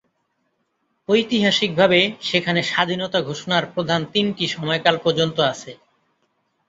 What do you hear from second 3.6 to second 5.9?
প্রধান তিনটি সময়কাল পর্যন্ত আছে।